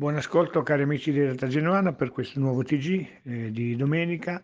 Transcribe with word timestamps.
Buon 0.00 0.16
ascolto 0.16 0.62
cari 0.62 0.84
amici 0.84 1.12
di 1.12 1.20
Realtà 1.20 1.46
Genoana 1.46 1.92
per 1.92 2.10
questo 2.10 2.40
nuovo 2.40 2.62
TG 2.62 3.20
eh, 3.22 3.50
di 3.50 3.76
domenica. 3.76 4.42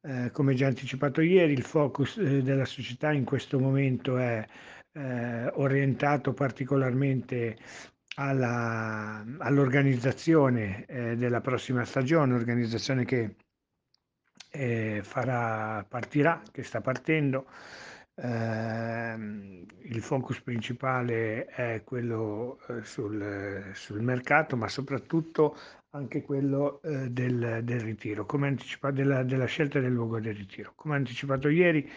Eh, 0.00 0.32
come 0.32 0.54
già 0.54 0.66
anticipato 0.66 1.20
ieri, 1.20 1.52
il 1.52 1.62
focus 1.62 2.16
eh, 2.16 2.42
della 2.42 2.64
società 2.64 3.12
in 3.12 3.22
questo 3.22 3.60
momento 3.60 4.16
è 4.16 4.44
eh, 4.94 5.46
orientato 5.54 6.32
particolarmente 6.32 7.56
alla, 8.16 9.24
all'organizzazione 9.38 10.84
eh, 10.86 11.14
della 11.14 11.40
prossima 11.40 11.84
stagione, 11.84 12.34
organizzazione 12.34 13.04
che 13.04 13.36
eh, 14.50 15.02
farà, 15.04 15.86
partirà, 15.88 16.42
che 16.50 16.64
sta 16.64 16.80
partendo 16.80 17.46
Ehm, 18.18 19.66
il 19.82 20.00
focus 20.00 20.40
principale 20.40 21.44
è 21.46 21.82
quello 21.84 22.58
eh, 22.68 22.82
sul, 22.82 23.70
sul 23.74 24.00
mercato, 24.00 24.56
ma 24.56 24.68
soprattutto 24.68 25.56
anche 25.90 26.22
quello 26.22 26.80
eh, 26.82 27.10
del, 27.10 27.60
del 27.62 27.80
ritiro, 27.80 28.24
come 28.26 28.56
della, 28.92 29.22
della 29.22 29.44
scelta 29.46 29.80
del 29.80 29.92
luogo 29.92 30.18
del 30.20 30.34
ritiro. 30.34 30.72
Come 30.74 30.96
anticipato 30.96 31.48
ieri, 31.48 31.88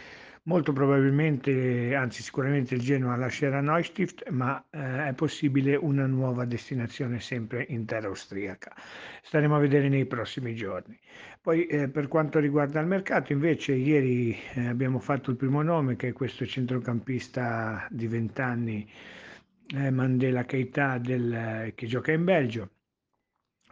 Molto 0.49 0.73
probabilmente, 0.73 1.94
anzi 1.94 2.23
sicuramente 2.23 2.73
il 2.73 2.81
Genoa 2.81 3.16
lascerà 3.16 3.62
Neustift, 3.62 4.27
ma 4.30 4.59
eh, 4.71 5.09
è 5.09 5.13
possibile 5.13 5.76
una 5.76 6.07
nuova 6.07 6.44
destinazione 6.45 7.20
sempre 7.20 7.67
in 7.70 7.85
terra 7.85 8.07
austriaca. 8.07 8.76
Staremo 9.21 9.55
a 9.55 9.59
vedere 9.59 9.90
nei 9.90 10.07
prossimi 10.07 10.55
giorni. 10.55 10.99
Poi 11.40 11.67
eh, 11.67 11.88
per 11.88 12.07
quanto 12.07 12.40
riguarda 12.40 12.80
il 12.80 12.88
mercato, 12.88 13.31
invece 13.31 13.73
ieri 13.73 14.35
eh, 14.55 14.66
abbiamo 14.66 14.98
fatto 14.98 15.30
il 15.30 15.38
primo 15.38 15.62
nome 15.62 15.95
che 15.95 16.07
è 16.07 16.13
questo 16.13 16.48
centrocampista 16.48 17.85
di 17.91 18.07
20 18.07 18.41
anni, 18.41 18.90
eh, 19.76 19.91
Mandela 19.91 20.45
Keita, 20.45 20.98
del, 20.98 21.73
che 21.76 21.85
gioca 21.85 22.12
in 22.12 22.23
Belgio 22.23 22.71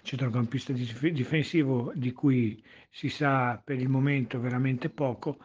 centrocampista 0.03 0.71
difensivo 0.71 1.91
di 1.93 2.13
cui 2.13 2.63
si 2.89 3.09
sa 3.09 3.59
per 3.61 3.77
il 3.77 3.89
momento 3.89 4.39
veramente 4.39 4.89
poco, 4.89 5.37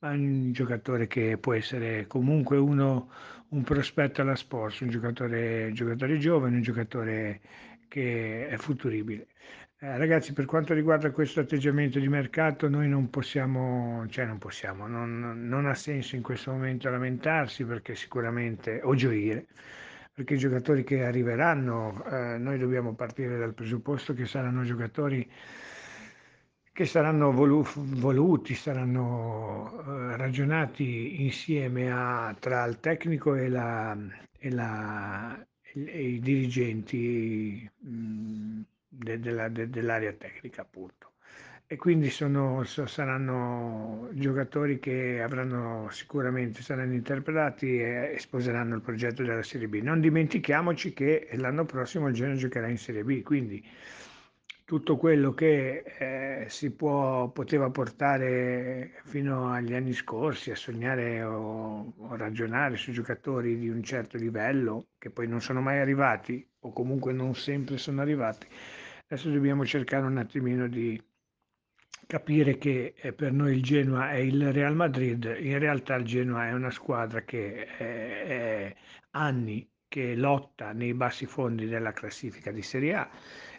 ma 0.00 0.10
un 0.10 0.52
giocatore 0.52 1.06
che 1.06 1.38
può 1.38 1.54
essere 1.54 2.06
comunque 2.06 2.56
uno, 2.56 3.10
un 3.48 3.62
prospetto 3.62 4.20
alla 4.20 4.36
Sports, 4.36 4.80
un 4.80 4.90
giocatore, 4.90 5.72
giocatore 5.72 6.18
giovane, 6.18 6.56
un 6.56 6.62
giocatore 6.62 7.40
che 7.88 8.48
è 8.48 8.56
futuribile. 8.56 9.26
Eh, 9.80 9.96
ragazzi, 9.96 10.32
per 10.32 10.44
quanto 10.44 10.74
riguarda 10.74 11.10
questo 11.10 11.40
atteggiamento 11.40 11.98
di 11.98 12.08
mercato, 12.08 12.68
noi 12.68 12.88
non 12.88 13.10
possiamo, 13.10 14.04
cioè 14.08 14.24
non 14.26 14.38
possiamo, 14.38 14.86
non, 14.86 15.46
non 15.48 15.66
ha 15.66 15.74
senso 15.74 16.16
in 16.16 16.22
questo 16.22 16.50
momento 16.52 16.88
lamentarsi 16.90 17.64
perché 17.64 17.94
sicuramente, 17.94 18.80
o 18.82 18.94
gioire, 18.94 19.46
perché 20.12 20.34
i 20.34 20.38
giocatori 20.38 20.82
che 20.84 21.04
arriveranno, 21.04 22.04
eh, 22.10 22.38
noi 22.38 22.58
dobbiamo 22.58 22.94
partire 22.94 23.38
dal 23.38 23.54
presupposto 23.54 24.14
che 24.14 24.26
saranno 24.26 24.64
giocatori 24.64 25.28
che 26.78 26.86
saranno 26.86 27.32
volu- 27.32 27.66
voluti, 27.98 28.54
saranno 28.54 29.82
eh, 30.12 30.16
ragionati 30.16 31.24
insieme 31.24 31.90
a, 31.90 32.32
tra 32.38 32.64
il 32.66 32.78
tecnico 32.78 33.34
e, 33.34 33.48
la, 33.48 33.96
e, 34.38 34.48
la, 34.52 35.44
e 35.74 36.02
i 36.08 36.20
dirigenti 36.20 37.68
mm, 37.84 38.60
de, 38.86 39.18
de 39.18 39.50
de, 39.50 39.68
dell'area 39.70 40.12
tecnica 40.12 40.62
appunto. 40.62 41.14
E 41.66 41.74
quindi 41.74 42.10
sono, 42.10 42.62
saranno 42.62 44.08
giocatori 44.12 44.78
che 44.78 45.20
avranno 45.20 45.88
sicuramente, 45.90 46.62
saranno 46.62 46.94
interpretati 46.94 47.80
e 47.80 48.14
sposeranno 48.20 48.76
il 48.76 48.82
progetto 48.82 49.24
della 49.24 49.42
Serie 49.42 49.66
B. 49.66 49.80
Non 49.82 50.00
dimentichiamoci 50.00 50.92
che 50.92 51.28
l'anno 51.32 51.64
prossimo 51.64 52.06
il 52.06 52.14
Genoa 52.14 52.36
giocherà 52.36 52.68
in 52.68 52.78
Serie 52.78 53.02
B, 53.02 53.20
quindi 53.22 53.66
tutto 54.68 54.98
quello 54.98 55.32
che 55.32 55.82
eh, 55.98 56.44
si 56.50 56.70
può, 56.72 57.30
poteva 57.30 57.70
portare 57.70 59.00
fino 59.04 59.50
agli 59.50 59.72
anni 59.72 59.94
scorsi 59.94 60.50
a 60.50 60.56
sognare 60.56 61.22
o, 61.22 61.94
o, 61.96 62.16
ragionare 62.16 62.76
su 62.76 62.92
giocatori 62.92 63.56
di 63.56 63.70
un 63.70 63.82
certo 63.82 64.18
livello 64.18 64.88
che 64.98 65.08
poi 65.08 65.26
non 65.26 65.40
sono 65.40 65.62
mai 65.62 65.78
arrivati 65.78 66.46
o 66.58 66.72
comunque 66.74 67.14
non 67.14 67.34
sempre 67.34 67.78
sono 67.78 68.02
arrivati. 68.02 68.46
Adesso 69.06 69.30
dobbiamo 69.30 69.64
cercare 69.64 70.04
un 70.04 70.18
attimino 70.18 70.68
di 70.68 71.02
capire 72.06 72.58
che 72.58 72.92
eh, 72.94 73.14
per 73.14 73.32
noi 73.32 73.54
il 73.54 73.62
Genoa 73.62 74.10
è 74.10 74.16
il 74.16 74.52
Real 74.52 74.76
Madrid, 74.76 75.34
in 75.40 75.58
realtà 75.58 75.94
il 75.94 76.04
Genoa 76.04 76.46
è 76.46 76.52
una 76.52 76.70
squadra 76.70 77.22
che 77.22 77.64
è, 77.64 78.22
è 78.26 78.76
anni 79.12 79.66
che 79.88 80.14
lotta 80.14 80.72
nei 80.72 80.92
bassi 80.92 81.24
fondi 81.24 81.66
della 81.66 81.92
classifica 81.92 82.50
di 82.50 82.60
Serie 82.60 82.94
A 82.94 83.10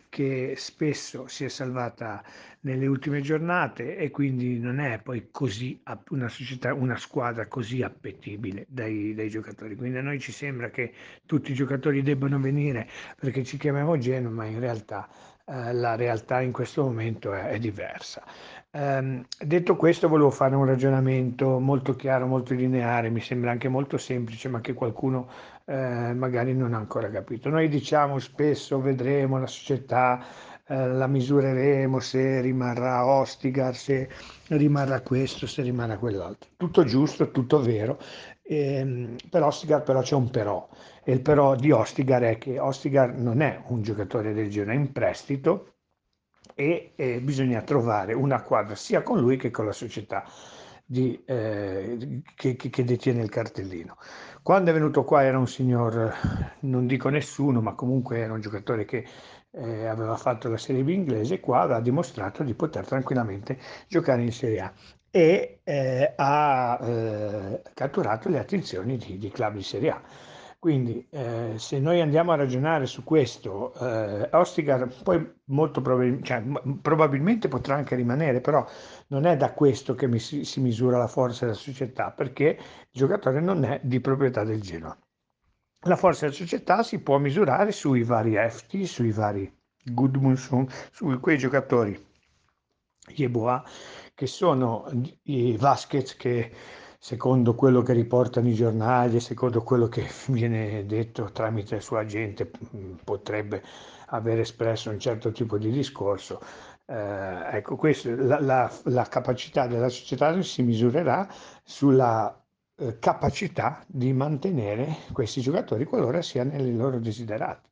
che 0.09 0.55
spesso 0.57 1.27
si 1.27 1.45
è 1.45 1.49
salvata 1.49 2.23
nelle 2.61 2.87
ultime 2.87 3.21
giornate 3.21 3.95
e 3.95 4.09
quindi 4.09 4.59
non 4.59 4.79
è 4.79 4.99
poi 5.01 5.29
così 5.31 5.81
una 6.09 6.27
società, 6.27 6.73
una 6.73 6.97
squadra 6.97 7.47
così 7.47 7.83
appetibile 7.83 8.65
dai, 8.67 9.13
dai 9.13 9.29
giocatori. 9.29 9.75
Quindi 9.75 9.99
a 9.99 10.01
noi 10.01 10.19
ci 10.19 10.31
sembra 10.31 10.69
che 10.69 10.91
tutti 11.25 11.51
i 11.51 11.55
giocatori 11.55 12.01
debbano 12.01 12.39
venire 12.39 12.89
perché 13.19 13.43
ci 13.43 13.57
chiamiamo 13.57 13.97
Genoa, 13.97 14.31
ma 14.31 14.45
in 14.45 14.59
realtà 14.59 15.07
eh, 15.45 15.73
la 15.73 15.95
realtà 15.95 16.41
in 16.41 16.51
questo 16.51 16.83
momento 16.83 17.33
è, 17.33 17.45
è 17.49 17.59
diversa. 17.59 18.23
Eh, 18.71 19.25
detto 19.39 19.75
questo, 19.75 20.07
volevo 20.07 20.29
fare 20.29 20.55
un 20.55 20.65
ragionamento 20.65 21.59
molto 21.59 21.95
chiaro, 21.95 22.27
molto 22.27 22.53
lineare, 22.53 23.09
mi 23.09 23.21
sembra 23.21 23.49
anche 23.51 23.67
molto 23.67 23.97
semplice, 23.97 24.47
ma 24.47 24.61
che 24.61 24.73
qualcuno 24.73 25.27
eh, 25.69 26.13
magari 26.16 26.56
non 26.56 26.74
ha 26.74 26.78
ancora 26.78 27.09
capito. 27.09 27.50
Noi 27.50 27.69
diciamo 27.69 28.18
spesso 28.18 28.81
vedremo 28.81 29.38
la 29.38 29.46
società, 29.46 30.25
eh, 30.66 30.88
la 30.88 31.06
misureremo 31.06 32.00
se 32.00 32.41
rimarrà 32.41 33.06
Ostigar, 33.06 33.75
se 33.75 34.09
rimarrà 34.47 35.02
questo, 35.02 35.46
se 35.46 35.62
rimarrà 35.62 35.97
quell'altro. 36.00 36.50
Tutto 36.57 36.84
giusto, 36.85 37.30
tutto 37.30 37.62
vero. 37.62 38.00
Eh, 38.41 39.16
per 39.30 39.44
Ostigar 39.44 39.84
però 39.84 40.02
c'è 40.02 40.16
un 40.16 40.31
però 40.31 40.68
e 41.03 41.12
il 41.12 41.22
però 41.22 41.56
di 41.56 41.69
Ostigar 41.72 42.24
è 42.24 42.38
che 42.40 42.57
Ostigar 42.57 43.16
non 43.16 43.41
è 43.41 43.62
un 43.68 43.84
giocatore 43.84 44.34
del 44.34 44.50
è 44.50 44.74
in 44.74 44.91
prestito 44.91 45.74
e 46.56 46.94
eh, 46.96 47.22
bisogna 47.22 47.62
trovare 47.62 48.13
una 48.13 48.41
quadra 48.41 48.74
sia 48.74 49.03
con 49.03 49.19
lui 49.19 49.38
che 49.38 49.51
con 49.51 49.66
la 49.66 49.72
società 49.72 50.25
di, 50.91 51.22
eh, 51.23 52.23
che, 52.33 52.55
che, 52.55 52.83
detiene 52.83 53.22
il 53.22 53.29
cartellino. 53.29 53.97
Quando 54.41 54.72
è 54.72 54.73
venuto 54.73 55.03
qua 55.03 55.23
era 55.23 55.38
un 55.38 55.47
signor, 55.47 56.11
non 56.61 56.88
dico 56.88 57.09
nessuno, 57.09 57.61
ma 57.61 57.75
comunque 57.75 58.17
era 58.17 58.33
un 58.33 58.41
giocatore 58.41 58.85
che 58.85 59.05
eh, 59.51 59.85
aveva 59.85 60.16
fatto 60.17 60.50
la 60.50 60.57
Serie 60.57 60.83
B 60.83 60.89
inglese, 60.89 61.39
qua 61.39 61.61
ha 61.75 61.79
dimostrato 61.79 62.41
di 62.41 62.55
poter 62.55 62.88
tranquillamente 62.88 63.59
giocare 63.88 64.23
in 64.23 64.31
Serie 64.31 64.61
A 64.61 64.73
e 65.11 65.59
eh, 65.63 66.13
ha 66.16 66.79
eh, 66.81 67.61
catturato 67.75 68.27
le 68.29 68.39
attenzioni 68.39 68.97
di, 68.97 69.19
di 69.19 69.29
club 69.29 69.53
di 69.53 69.63
Serie 69.63 69.91
A 69.91 70.01
quindi 70.59 71.07
eh, 71.09 71.53
se 71.55 71.79
noi 71.79 72.01
andiamo 72.01 72.33
a 72.33 72.35
ragionare 72.35 72.85
su 72.85 73.05
questo, 73.05 73.73
eh, 73.75 74.29
Ostigar 74.33 74.89
poi 75.03 75.25
molto 75.45 75.81
probabil- 75.81 76.21
cioè, 76.21 76.43
probabilmente 76.81 77.47
potrà 77.47 77.75
anche 77.75 77.95
rimanere, 77.95 78.41
però 78.41 78.65
non 79.07 79.25
è 79.25 79.37
da 79.37 79.53
questo 79.53 79.95
che 79.95 80.07
mi 80.07 80.19
si, 80.19 80.43
si 80.43 80.59
misura 80.59 80.97
la 80.97 81.07
forza 81.07 81.45
della 81.45 81.57
società, 81.57 82.11
perché 82.11 82.57
il 82.59 82.87
giocatore 82.91 83.39
non 83.39 83.63
è 83.63 83.79
di 83.83 84.01
proprietà 84.01 84.43
del 84.43 84.59
Genoa. 84.59 84.97
La 85.85 85.95
forza 85.95 86.25
della 86.25 86.35
società 86.35 86.83
si 86.83 86.99
può 86.99 87.17
misurare 87.19 87.71
sui 87.71 88.03
vari 88.03 88.35
Efti, 88.35 88.85
sui 88.85 89.11
vari 89.13 89.49
Gudmundsson, 89.81 90.67
su 90.91 91.17
quei 91.21 91.37
giocatori 91.37 91.97
Yeboah, 93.15 93.63
che 94.13 94.27
sono 94.27 94.91
i 95.23 95.55
Vasquez 95.55 96.17
che 96.17 96.51
secondo 96.99 97.55
quello 97.55 97.81
che 97.81 97.93
riportano 97.93 98.49
i 98.49 98.53
giornali 98.53 99.15
e 99.15 99.19
secondo 99.21 99.63
quello 99.63 99.87
che 99.87 100.05
viene 100.27 100.85
detto 100.85 101.31
tramite 101.31 101.75
il 101.75 101.81
suo 101.81 101.97
agente, 101.97 102.51
mm, 102.75 102.95
potrebbe 103.03 103.63
aver 104.07 104.39
espresso 104.39 104.89
un 104.89 104.99
certo 104.99 105.31
tipo 105.31 105.57
di 105.57 105.71
discorso. 105.71 106.41
Eh, 106.85 107.56
ecco, 107.57 107.75
questo, 107.75 108.13
la, 108.15 108.39
la, 108.41 108.71
la, 108.85 109.03
capacità 109.07 109.68
della 109.68 109.89
società 109.89 110.39
si 110.41 110.63
misurerà 110.63 111.27
sulla 111.63 112.35
eh, 112.77 112.97
capacità 113.00 113.83
di 113.88 114.12
mantenere 114.13 114.97
questi 115.13 115.41
giocatori 115.41 115.85
qualora 115.85 116.21
siano 116.21 116.51
nei 116.51 116.75
loro 116.75 117.00
desiderati 117.00 117.69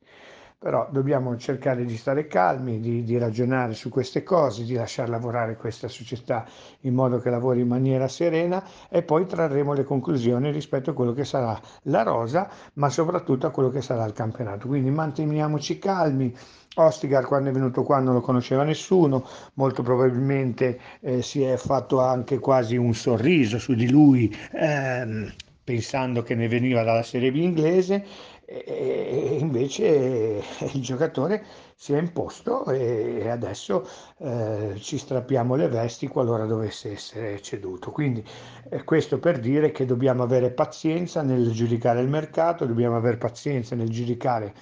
però 0.59 0.87
dobbiamo 0.89 1.37
cercare 1.37 1.85
di 1.85 1.95
stare 1.95 2.25
calmi, 2.25 2.79
di, 2.79 3.03
di, 3.03 3.19
ragionare 3.19 3.75
su 3.75 3.89
queste 3.89 4.23
cose, 4.23 4.63
di 4.63 4.73
lasciar 4.73 5.07
lavorare 5.07 5.55
questa 5.55 5.87
società 5.87 6.47
in 6.81 6.95
modo 6.95 7.19
che 7.19 7.29
lavori 7.29 7.61
in 7.61 7.67
maniera 7.67 8.07
serena 8.07 8.63
e 8.89 9.03
poi 9.03 9.27
trarremo 9.27 9.73
le 9.73 9.83
conclusioni 9.83 10.49
rispetto 10.49 10.89
a 10.89 10.93
quello 10.93 11.13
che 11.13 11.25
sarà 11.25 11.59
la 11.83 12.01
rosa, 12.01 12.49
ma 12.73 12.89
soprattutto 12.89 13.45
a 13.45 13.51
quello 13.51 13.69
che 13.69 13.81
sarà 13.81 14.03
il 14.05 14.13
campionato. 14.13 14.67
Quindi 14.67 14.89
manteniamoci 14.89 15.77
calmi. 15.77 16.35
Ostigar 16.79 17.25
quando 17.25 17.49
è 17.49 17.53
venuto 17.53 17.81
qua 17.81 17.99
non 17.99 18.13
lo 18.13 18.21
conosceva 18.21 18.63
nessuno, 18.63 19.27
molto 19.55 19.81
probabilmente 19.81 20.79
eh, 20.99 21.23
si 21.23 21.41
è 21.41 21.57
fatto 21.57 22.01
anche 22.01 22.37
quasi 22.37 22.77
un 22.77 22.93
sorriso 22.93 23.57
su 23.57 23.73
di 23.73 23.89
lui. 23.89 24.35
Ehm, 24.53 25.33
pensando 25.63 26.23
che 26.23 26.33
ne 26.33 26.47
veniva 26.47 26.83
dalla 26.83 27.03
Serie 27.03 27.29
B 27.29 27.35
inglese 27.35 28.05
e 28.49 29.37
invece 29.41 30.41
il 30.71 30.81
giocatore 30.81 31.43
si 31.75 31.91
è 31.91 31.97
imposto 31.97 32.65
e 32.67 33.27
adesso 33.29 33.85
eh, 34.19 34.75
ci 34.79 34.97
strappiamo 34.97 35.55
le 35.55 35.67
vesti 35.67 36.07
qualora 36.07 36.45
dovesse 36.45 36.93
essere 36.93 37.41
ceduto. 37.41 37.91
Quindi 37.91 38.23
eh, 38.69 38.85
questo 38.85 39.19
per 39.19 39.39
dire 39.39 39.71
che 39.71 39.85
dobbiamo 39.85 40.23
avere 40.23 40.51
pazienza 40.51 41.21
nel 41.23 41.51
giudicare 41.51 41.99
il 41.99 42.07
mercato, 42.07 42.65
dobbiamo 42.65 42.95
avere 42.95 43.17
pazienza 43.17 43.75
nel 43.75 43.89
giudicare 43.89 44.53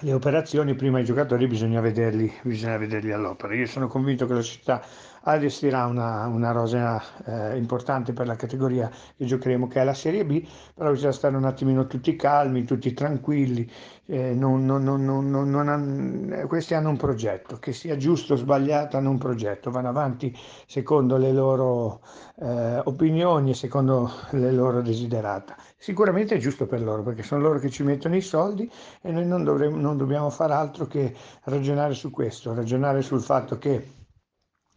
le 0.00 0.12
operazioni, 0.12 0.74
prima 0.74 0.98
i 0.98 1.04
giocatori 1.04 1.46
bisogna 1.46 1.80
vederli, 1.80 2.32
bisogna 2.42 2.78
vederli 2.78 3.12
all'opera. 3.12 3.54
Io 3.54 3.66
sono 3.66 3.86
convinto 3.86 4.26
che 4.26 4.34
la 4.34 4.42
società 4.42 4.82
allestirà 5.24 5.86
una, 5.86 6.26
una 6.26 6.50
rosa 6.50 7.02
eh, 7.24 7.56
importante 7.56 8.12
per 8.12 8.26
la 8.26 8.36
categoria 8.36 8.90
che 9.16 9.24
giocheremo, 9.24 9.68
che 9.68 9.80
è 9.80 9.84
la 9.84 9.94
Serie 9.94 10.24
B, 10.24 10.46
però 10.74 10.90
bisogna 10.90 11.12
stare 11.12 11.36
un 11.36 11.44
attimino 11.44 11.86
tutti 11.86 12.16
calmi, 12.16 12.64
tutti 12.64 12.92
tranquilli. 12.92 13.70
Eh, 14.06 14.34
non, 14.34 14.64
non, 14.64 14.82
non, 14.82 16.44
questi 16.48 16.74
hanno 16.74 16.90
un 16.90 16.96
progetto, 16.96 17.58
che 17.58 17.72
sia 17.72 17.96
giusto 17.96 18.34
o 18.34 18.36
sbagliato, 18.36 18.96
hanno 18.96 19.10
un 19.10 19.18
progetto, 19.18 19.70
vanno 19.70 19.88
avanti 19.88 20.36
secondo 20.66 21.16
le 21.16 21.32
loro 21.32 22.00
eh, 22.40 22.80
opinioni 22.84 23.50
e 23.50 23.54
secondo 23.54 24.10
le 24.30 24.50
loro 24.52 24.82
desiderata. 24.82 25.56
Sicuramente 25.76 26.34
è 26.34 26.38
giusto 26.38 26.66
per 26.66 26.82
loro, 26.82 27.02
perché 27.02 27.22
sono 27.22 27.42
loro 27.42 27.58
che 27.58 27.70
ci 27.70 27.82
mettono 27.84 28.16
i 28.16 28.20
soldi 28.20 28.70
e 29.00 29.10
noi 29.12 29.26
non, 29.26 29.44
dovremmo, 29.44 29.76
non 29.76 29.96
dobbiamo 29.96 30.30
fare 30.30 30.52
altro 30.52 30.86
che 30.86 31.14
ragionare 31.44 31.94
su 31.94 32.10
questo, 32.10 32.54
ragionare 32.54 33.02
sul 33.02 33.22
fatto 33.22 33.56
che 33.58 34.01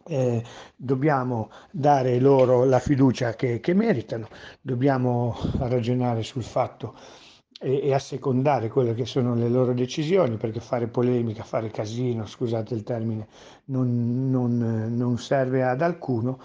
eh, 0.06 0.42
dobbiamo 0.74 1.50
dare 1.70 2.18
loro 2.18 2.64
la 2.64 2.78
fiducia 2.78 3.34
che, 3.34 3.60
che, 3.60 3.74
meritano, 3.74 4.28
dobbiamo 4.60 5.36
ragionare 5.58 6.22
sul 6.22 6.42
fatto 6.42 6.94
e, 7.60 7.80
e, 7.82 7.94
assecondare 7.94 8.68
quelle 8.68 8.94
che 8.94 9.06
sono 9.06 9.34
le 9.34 9.48
loro 9.48 9.72
decisioni, 9.72 10.36
perché 10.36 10.60
fare 10.60 10.86
polemica, 10.88 11.42
fare 11.42 11.70
casino, 11.70 12.26
scusate 12.26 12.74
il 12.74 12.82
termine, 12.82 13.26
non, 13.66 14.30
non, 14.30 14.94
non 14.94 15.18
serve 15.18 15.62
ad 15.62 15.82
alcuno 15.82 16.38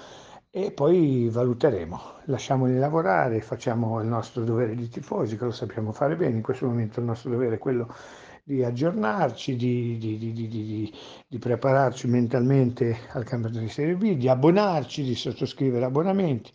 e 0.50 0.72
poi 0.72 1.30
valuteremo, 1.30 2.02
lasciamoli 2.26 2.78
lavorare, 2.78 3.40
facciamo 3.42 4.02
il 4.02 4.08
nostro 4.08 4.44
dovere 4.44 4.76
di 4.76 4.90
tifosi, 4.90 5.38
che 5.38 5.46
lo 5.46 5.52
sappiamo 5.52 5.94
fare 5.94 6.16
bene, 6.18 6.36
in 6.36 6.42
questo 6.42 6.66
momento 6.66 7.00
il 7.00 7.06
nostro 7.06 7.30
dovere 7.30 7.56
è 7.56 7.58
quello 7.58 7.88
di 7.88 8.31
aggiornarci, 8.64 9.56
di, 9.56 9.98
di, 9.98 10.18
di, 10.18 10.94
di, 11.28 11.38
prepararci 11.40 12.08
mentalmente 12.08 12.98
al 13.12 13.24
campionato 13.24 13.60
di 13.60 13.70
Serie 13.70 13.96
B, 13.96 14.16
di 14.16 14.28
abbonarci, 14.28 15.04
di 15.04 15.16
sottoscrivere 15.16 15.86
abbonamenti, 15.86 16.52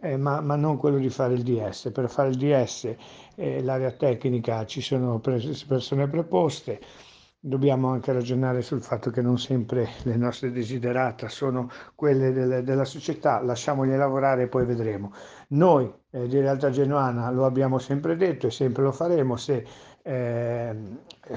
eh, 0.00 0.16
ma, 0.16 0.40
ma, 0.40 0.56
non 0.56 0.76
quello 0.76 0.98
di 0.98 1.10
fare 1.10 1.34
il 1.34 1.42
DS. 1.42 1.90
Per 1.92 2.08
fare 2.08 2.30
il 2.30 2.36
DS 2.36 2.94
eh, 3.36 3.62
l'area 3.62 3.92
tecnica 3.92 4.64
ci 4.66 4.80
sono 4.80 5.20
persone 5.20 6.08
preposte, 6.08 6.80
dobbiamo 7.44 7.88
anche 7.88 8.12
ragionare 8.12 8.62
sul 8.62 8.82
fatto 8.82 9.10
che 9.10 9.20
non 9.20 9.36
sempre 9.36 9.88
le 10.04 10.16
nostre 10.16 10.52
desiderata 10.52 11.28
sono 11.28 11.68
quelle 11.96 12.32
del, 12.32 12.62
della 12.62 12.84
società, 12.84 13.42
lasciamoli 13.42 13.96
lavorare 13.96 14.42
e 14.42 14.46
poi 14.46 14.64
vedremo. 14.64 15.12
Noi 15.48 15.92
eh, 16.10 16.28
di 16.28 16.38
Realtà 16.38 16.70
Genuana 16.70 17.30
lo 17.32 17.44
abbiamo 17.44 17.80
sempre 17.80 18.16
detto 18.16 18.46
e 18.46 18.52
sempre 18.52 18.84
lo 18.84 18.92
faremo, 18.92 19.36
se 19.36 19.66
eh, 20.02 20.76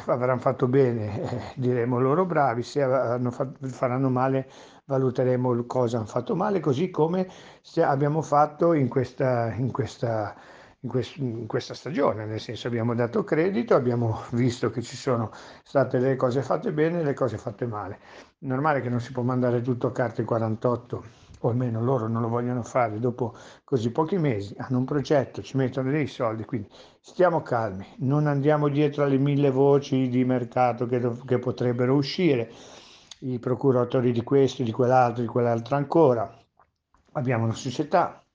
avranno 0.06 0.40
fatto 0.40 0.68
bene 0.68 1.22
eh, 1.22 1.42
diremo 1.56 2.00
loro 2.00 2.26
bravi, 2.26 2.64
se 2.64 2.82
fatto, 2.82 3.68
faranno 3.68 4.10
male 4.10 4.50
valuteremo 4.86 5.66
cosa 5.66 5.98
hanno 5.98 6.06
fatto 6.06 6.36
male, 6.36 6.60
così 6.60 6.90
come 6.90 7.28
abbiamo 7.78 8.22
fatto 8.22 8.74
in 8.74 8.88
questa, 8.88 9.52
in 9.54 9.72
questa 9.72 10.36
in, 10.86 10.90
quest- 10.92 11.18
in, 11.18 11.48
questa 11.48 11.74
stagione, 11.74 12.26
nel 12.26 12.40
senso 12.40 12.68
abbiamo 12.68 12.94
dato 12.94 13.24
credito, 13.24 13.76
abbiamo 13.76 14.22
visto 14.32 14.70
che 14.70 14.82
ci 14.84 14.96
sono 14.96 15.32
state 15.64 15.98
le 15.98 16.16
cose 16.16 16.44
fatte 16.44 16.72
bene 16.72 17.02
e 17.02 17.04
le 17.04 17.14
cose 17.14 17.38
fatte 17.38 17.66
male. 17.66 18.00
Normale 18.40 18.82
che 18.82 18.90
non 18.90 19.02
si 19.02 19.12
può 19.12 19.24
mandare 19.24 19.62
tutto 19.62 19.88
a 19.88 19.92
carte 19.92 20.24
48, 20.24 21.04
o 21.48 21.50
almeno 21.50 21.84
loro 21.84 22.08
non 22.08 22.22
lo 22.22 22.28
vogliono 22.28 22.64
fare 22.64 23.00
dopo 23.00 23.36
così 23.64 23.92
pochi 23.92 24.18
mesi, 24.18 24.56
hanno 24.58 24.80
un 24.80 24.86
progetto, 24.86 25.42
ci 25.42 25.58
mettono 25.58 25.92
dei 25.92 26.08
soldi, 26.08 26.46
quindi 26.46 26.68
stiamo 27.00 27.42
calmi, 27.42 27.86
non 27.98 28.28
andiamo 28.28 28.68
dietro 28.68 29.04
alle 29.04 29.18
mille 29.18 29.52
voci 29.52 30.10
di 30.10 30.26
mercato 30.26 30.86
che, 30.86 31.02
che 31.26 31.40
potrebbero 31.40 31.94
uscire, 31.94 32.52
i 33.20 33.40
procuratori 33.40 34.12
di 34.12 34.24
questo, 34.24 34.64
di 34.64 34.72
quell'altro, 34.72 35.22
di 35.22 35.28
quell'altro 35.28 35.76
ancora. 35.76 36.38
Abbiamo 37.14 37.46
una 37.46 37.54
società, 37.54 38.26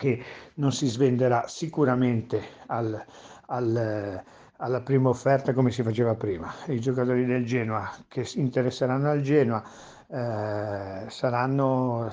che 0.00 0.24
non 0.54 0.72
si 0.72 0.86
svenderà 0.86 1.46
sicuramente 1.46 2.42
al, 2.68 3.04
al, 3.48 4.24
alla 4.56 4.80
prima 4.80 5.10
offerta 5.10 5.52
come 5.52 5.70
si 5.70 5.82
faceva 5.82 6.14
prima. 6.14 6.50
I 6.68 6.80
giocatori 6.80 7.26
del 7.26 7.44
Genoa 7.44 7.94
che 8.08 8.26
interesseranno 8.36 9.10
al 9.10 9.20
Genoa 9.20 9.62
eh, 10.12 11.04
saranno, 11.08 12.10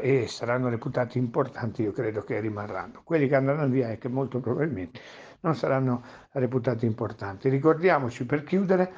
e, 0.00 0.26
saranno 0.26 0.68
reputati 0.70 1.18
importanti, 1.18 1.82
io 1.82 1.92
credo 1.92 2.24
che 2.24 2.40
rimarranno. 2.40 3.02
Quelli 3.04 3.28
che 3.28 3.34
andranno 3.34 3.68
via 3.68 3.90
e 3.90 3.98
che 3.98 4.08
molto 4.08 4.40
probabilmente 4.40 5.00
non 5.40 5.54
saranno 5.54 6.02
reputati 6.32 6.86
importanti. 6.86 7.48
Ricordiamoci 7.50 8.24
per 8.24 8.42
chiudere 8.42 8.92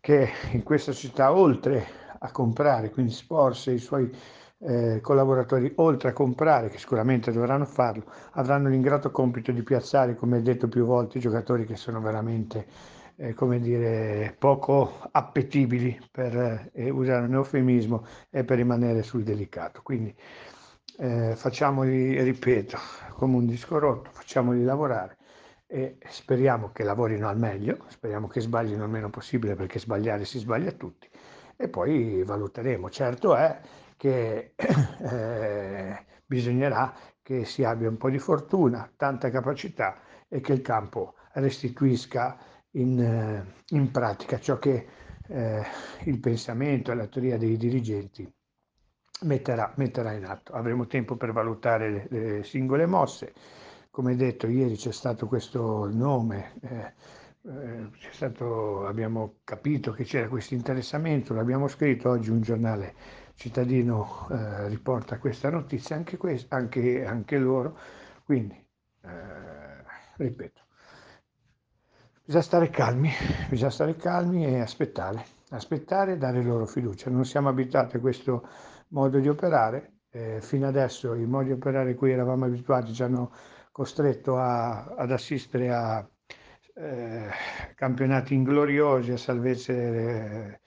che 0.00 0.28
in 0.52 0.62
questa 0.62 0.92
città, 0.92 1.32
oltre 1.32 1.86
a 2.18 2.30
comprare, 2.30 2.90
quindi 2.90 3.12
Sporse 3.12 3.72
i 3.72 3.78
suoi 3.78 4.14
eh, 4.60 5.00
collaboratori, 5.00 5.72
oltre 5.76 6.10
a 6.10 6.12
comprare, 6.12 6.68
che 6.68 6.78
sicuramente 6.78 7.32
dovranno 7.32 7.64
farlo, 7.64 8.04
avranno 8.32 8.68
l'ingrato 8.68 9.10
compito 9.10 9.52
di 9.52 9.62
piazzare, 9.62 10.16
come 10.16 10.42
detto 10.42 10.68
più 10.68 10.84
volte, 10.84 11.18
i 11.18 11.20
giocatori 11.20 11.64
che 11.64 11.76
sono 11.76 12.00
veramente, 12.00 12.66
eh, 13.18 13.34
come 13.34 13.58
dire, 13.58 14.34
poco 14.38 15.08
appetibili, 15.10 15.98
per 16.10 16.70
eh, 16.72 16.88
usare 16.90 17.26
un 17.26 17.34
eufemismo, 17.34 18.06
e 18.30 18.44
per 18.44 18.56
rimanere 18.58 19.02
sul 19.02 19.24
delicato. 19.24 19.82
Quindi 19.82 20.14
eh, 20.98 21.34
facciamoli, 21.36 22.20
ripeto, 22.22 22.78
come 23.14 23.36
un 23.36 23.46
disco 23.46 23.78
rotto, 23.78 24.10
facciamoli 24.12 24.62
lavorare 24.62 25.16
e 25.66 25.98
speriamo 26.08 26.70
che 26.72 26.82
lavorino 26.82 27.28
al 27.28 27.38
meglio, 27.38 27.84
speriamo 27.88 28.26
che 28.26 28.40
sbaglino 28.40 28.84
il 28.84 28.90
meno 28.90 29.10
possibile 29.10 29.54
perché 29.54 29.78
sbagliare 29.78 30.24
si 30.24 30.38
sbaglia 30.38 30.72
tutti 30.72 31.08
e 31.56 31.68
poi 31.68 32.22
valuteremo. 32.22 32.88
Certo 32.88 33.34
è 33.36 33.60
che 33.96 34.54
eh, 35.10 36.04
bisognerà 36.24 36.94
che 37.22 37.44
si 37.44 37.64
abbia 37.64 37.88
un 37.88 37.98
po' 37.98 38.10
di 38.10 38.18
fortuna, 38.18 38.90
tanta 38.96 39.28
capacità 39.28 40.00
e 40.28 40.40
che 40.40 40.52
il 40.52 40.62
campo 40.62 41.14
restituisca 41.32 42.38
in, 42.72 43.00
eh, 43.00 43.54
in 43.74 43.90
pratica 43.90 44.38
ciò 44.38 44.58
che 44.58 44.86
eh, 45.28 45.62
il 46.04 46.18
pensamento 46.20 46.90
e 46.90 46.94
la 46.94 47.06
teoria 47.06 47.36
dei 47.38 47.56
dirigenti 47.56 48.30
metterà, 49.22 49.72
metterà, 49.76 50.12
in 50.12 50.24
atto. 50.24 50.52
Avremo 50.52 50.86
tempo 50.86 51.16
per 51.16 51.32
valutare 51.32 51.90
le, 51.90 52.06
le, 52.10 52.44
singole 52.44 52.86
mosse. 52.86 53.32
Come 53.90 54.16
detto, 54.16 54.46
ieri 54.46 54.76
c'è 54.76 54.92
stato 54.92 55.26
questo 55.26 55.88
nome, 55.90 56.54
eh, 56.62 56.92
eh 57.42 57.90
stato, 58.12 58.86
abbiamo 58.86 59.38
capito 59.44 59.92
che 59.92 60.04
c'era 60.04 60.28
questo 60.28 60.54
interessamento, 60.54 61.34
l'abbiamo 61.34 61.68
scritto 61.68 62.10
oggi 62.10 62.30
un 62.30 62.40
giornale 62.40 62.94
cittadino 63.34 64.28
eh, 64.30 64.68
riporta 64.68 65.18
questa 65.18 65.50
notizia, 65.50 65.96
anche, 65.96 66.16
quest- 66.16 66.52
anche, 66.52 67.04
anche 67.04 67.38
loro, 67.38 67.78
quindi 68.24 68.54
eh, 69.02 69.84
ripeto, 70.16 70.62
bisogna 72.28 72.44
stare 72.44 72.68
calmi, 72.68 73.10
bisogna 73.48 73.70
stare 73.70 73.96
calmi 73.96 74.44
e 74.44 74.60
aspettare, 74.60 75.24
aspettare 75.48 76.12
e 76.12 76.16
dare 76.18 76.42
loro 76.42 76.66
fiducia. 76.66 77.08
Non 77.08 77.24
siamo 77.24 77.48
abituati 77.48 77.96
a 77.96 78.00
questo 78.00 78.46
modo 78.88 79.18
di 79.18 79.30
operare, 79.30 80.00
eh, 80.10 80.38
fino 80.42 80.66
adesso 80.66 81.14
i 81.14 81.24
modi 81.24 81.46
di 81.46 81.52
operare 81.52 81.94
cui 81.94 82.12
eravamo 82.12 82.44
abituati 82.44 82.92
ci 82.92 83.02
hanno 83.02 83.32
costretto 83.72 84.36
a, 84.36 84.84
ad 84.84 85.10
assistere 85.10 85.72
a 85.72 86.06
eh, 86.74 87.30
campionati 87.74 88.34
ingloriosi, 88.34 89.12
a 89.12 89.16
salvezze 89.16 89.72
eh, 89.72 90.60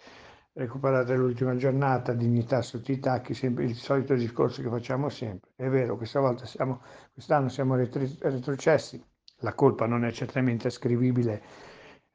recuperate 0.53 1.15
l'ultima 1.15 1.55
giornata, 1.57 2.13
dignità 2.13 2.63
sotto 2.63 2.91
i 2.91 2.97
tacchi, 2.97 3.35
sempre 3.35 3.65
il 3.65 3.75
solito 3.75 4.15
discorso 4.15 4.63
che 4.63 4.69
facciamo 4.69 5.09
sempre. 5.09 5.51
È 5.55 5.69
vero, 5.69 5.95
questa 5.95 6.21
volta 6.21 6.47
siamo, 6.47 6.81
quest'anno 7.13 7.49
siamo 7.49 7.75
retri, 7.75 8.17
retrocessi, 8.19 8.99
la 9.41 9.53
colpa 9.53 9.85
non 9.85 10.05
è 10.05 10.11
certamente 10.11 10.67
ascrivibile 10.67 11.41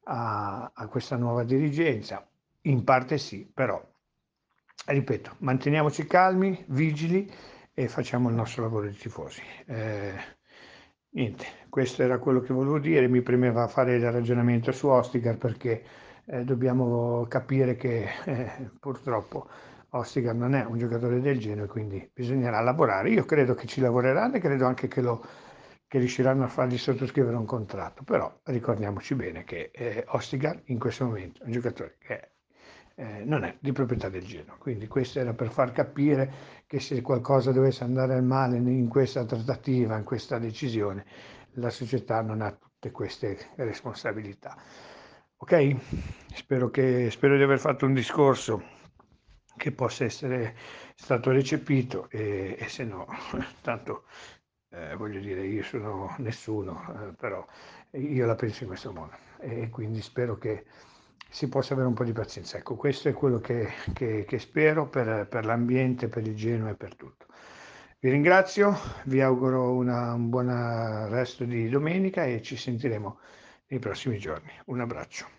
a, 0.05 0.71
a 0.75 0.87
questa 0.89 1.17
nuova 1.17 1.45
dirigenza, 1.45 2.27
in 2.63 2.85
parte 2.85 3.19
sì, 3.19 3.49
però, 3.53 3.81
ripeto, 4.87 5.37
manteniamoci 5.39 6.07
calmi, 6.07 6.65
vigili 6.69 7.31
e 7.73 7.89
facciamo 7.89 8.29
il 8.29 8.35
nostro 8.35 8.63
lavoro 8.63 8.87
di 8.89 8.97
tifosi. 8.97 9.43
Eh, 9.67 10.15
niente, 11.11 11.47
questo 11.69 12.03
era 12.03 12.19
quello 12.19 12.41
che 12.41 12.53
volevo 12.53 12.79
dire, 12.79 13.09
mi 13.09 13.23
premeva 13.23 13.69
fare 13.69 13.97
il 13.97 14.11
ragionamento 14.11 14.73
su 14.73 14.89
Ostigar 14.89 15.37
perché 15.37 15.85
eh, 16.27 16.45
dobbiamo 16.45 17.27
capire 17.29 17.77
che 17.77 18.09
eh, 18.25 18.71
purtroppo 18.81 19.49
Ostigar 19.91 20.35
non 20.35 20.55
è 20.55 20.65
un 20.65 20.79
giocatore 20.79 21.21
del 21.21 21.39
genere, 21.39 21.67
quindi 21.67 22.09
bisognerà 22.13 22.61
lavorare. 22.61 23.11
Io 23.11 23.25
credo 23.25 23.55
che 23.55 23.67
ci 23.67 23.81
lavoreranno 23.81 24.37
e 24.37 24.41
credo 24.41 24.67
anche 24.67 24.89
che 24.89 25.01
lo, 25.01 25.25
che 25.89 25.99
riusciranno 25.99 26.45
a 26.45 26.49
fargli 26.49 26.79
sottoscrivere 26.79 27.37
un 27.37 27.45
contratto, 27.45 28.03
però 28.03 28.41
ricordiamoci 28.45 29.15
bene 29.15 29.45
che 29.45 29.71
eh, 29.73 30.05
Ostigar 30.09 30.61
in 30.67 30.79
questo 30.79 31.05
momento 31.05 31.43
è 31.43 31.47
un 31.47 31.53
giocatore 31.53 31.97
che 31.99 32.31
eh, 32.97 33.25
non 33.25 33.45
è 33.45 33.57
di 33.61 33.73
proprietà 33.73 34.09
del 34.09 34.25
Genoa, 34.25 34.57
quindi 34.57 34.89
questo 34.89 35.21
era 35.21 35.35
per 35.35 35.51
far 35.51 35.71
capire 35.73 36.65
che 36.67 36.81
se 36.81 37.01
qualcosa 37.03 37.53
dovesse 37.53 37.85
andare 37.85 38.15
al 38.15 38.25
male 38.25 38.57
in 38.57 38.89
questa 38.89 39.25
trattativa, 39.25 39.97
in 39.97 40.05
questa 40.05 40.39
decisione, 40.39 41.05
la 41.53 41.71
società 41.71 42.23
non 42.23 42.41
ha 42.41 42.51
tutte 42.53 42.91
queste 42.91 43.51
responsabilità. 43.57 44.57
Ok? 45.37 45.77
Spero, 46.35 46.71
che, 46.71 47.11
spero 47.11 47.37
di 47.37 47.43
aver 47.43 47.59
fatto 47.59 47.85
un 47.85 47.93
discorso 47.93 48.63
che 49.57 49.73
possa 49.73 50.05
essere 50.05 50.57
stato 50.95 51.31
recepito 51.31 52.09
e, 52.11 52.57
e 52.59 52.69
se 52.69 52.85
no, 52.85 53.07
tanto 53.61 54.05
eh, 54.71 54.95
voglio 54.97 55.21
dire, 55.21 55.47
io 55.47 55.63
sono 55.63 56.15
nessuno, 56.19 57.09
eh, 57.09 57.13
però 57.15 57.45
io 57.93 58.27
la 58.27 58.35
penso 58.35 58.63
in 58.63 58.69
questo 58.69 58.93
modo 58.93 59.17
e 59.39 59.69
quindi 59.71 60.01
spero 60.03 60.37
che 60.39 60.65
si 61.29 61.49
possa 61.49 61.75
avere 61.75 61.89
un 61.89 61.95
po' 61.95 62.05
di 62.05 62.13
pazienza. 62.13 62.57
Ecco, 62.57 62.77
questo 62.77 63.09
è 63.09 63.13
quello 63.13 63.41
che, 63.41 63.69
che, 63.93 64.25
che 64.27 64.39
spero 64.39 64.89
per, 64.89 65.27
per, 65.29 65.45
l'ambiente, 65.45 66.09
per 66.09 66.27
il 66.27 66.35
Genoa 66.35 66.71
e 66.71 66.75
per 66.75 66.95
tutto. 66.97 67.27
Vi 67.99 68.11
ringrazio, 68.11 68.77
vi 69.05 69.21
auguro 69.21 69.73
una, 69.73 70.13
un 70.13 70.29
buon 70.29 71.09
resto 71.11 71.45
di 71.45 71.69
domenica 71.69 72.25
e 72.25 72.43
ci 72.43 72.57
sentiremo 72.57 73.19
nei 73.69 73.81
prossimi 73.81 74.19
giorni. 74.19 74.51
Un 74.67 74.81
abbraccio. 74.81 75.36